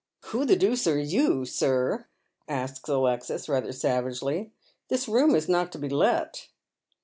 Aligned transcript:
"Who 0.31 0.45
the 0.45 0.55
deuce 0.55 0.87
are 0.87 0.97
you, 0.99 1.45
sir?" 1.45 2.07
asks 2.47 2.89
Alexis, 2.89 3.47
rather 3.47 3.71
savagely." 3.71 4.51
This 4.89 5.07
room 5.07 5.35
is 5.35 5.47
not 5.47 5.71
to 5.73 5.77
be 5.77 5.89
let." 5.89 6.47